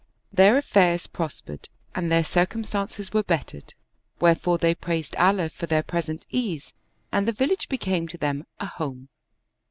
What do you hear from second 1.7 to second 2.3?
and their